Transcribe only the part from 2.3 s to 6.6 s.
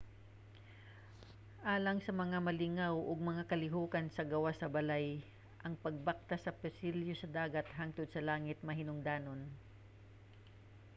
malingaw og mga kalihokan sa gawas sa balay ang pagbaktas sa